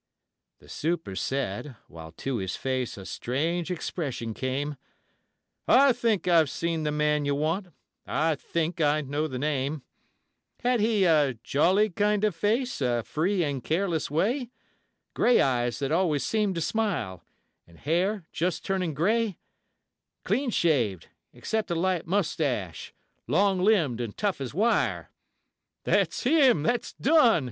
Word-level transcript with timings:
The 0.57 0.67
super 0.67 1.15
said, 1.15 1.75
while 1.87 2.11
to 2.13 2.37
his 2.37 2.55
face 2.55 2.97
a 2.97 3.05
strange 3.05 3.69
expression 3.69 4.33
came: 4.33 4.77
'I 5.67 5.93
THINK 5.93 6.27
I've 6.27 6.49
seen 6.49 6.81
the 6.81 6.91
man 6.91 7.23
you 7.23 7.35
want, 7.35 7.67
I 8.07 8.33
THINK 8.33 8.81
I 8.81 9.01
know 9.01 9.27
the 9.27 9.37
name; 9.37 9.83
Had 10.63 10.79
he 10.79 11.03
a 11.03 11.35
jolly 11.43 11.91
kind 11.91 12.23
of 12.23 12.35
face, 12.35 12.81
a 12.81 13.03
free 13.03 13.43
and 13.43 13.63
careless 13.63 14.09
way, 14.09 14.49
Gray 15.13 15.39
eyes 15.39 15.77
that 15.77 15.91
always 15.91 16.23
seem'd 16.25 16.55
to 16.55 16.61
smile, 16.61 17.23
and 17.67 17.77
hair 17.77 18.25
just 18.31 18.65
turning 18.65 18.95
gray 18.95 19.37
Clean 20.23 20.49
shaved, 20.49 21.09
except 21.31 21.69
a 21.69 21.75
light 21.75 22.07
moustache, 22.07 22.91
long 23.27 23.61
limbed, 23.63 24.01
an' 24.01 24.13
tough 24.13 24.41
as 24.41 24.51
wire?' 24.51 25.11
'THAT'S 25.83 26.23
HIM! 26.23 26.63
THAT'S 26.63 26.93
DUNN!' 26.93 27.39